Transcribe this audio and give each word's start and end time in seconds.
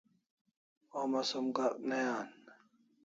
Homa 0.93 1.21
som 1.29 1.45
Gak 1.59 1.73
ne 1.89 1.99
an 2.19 2.29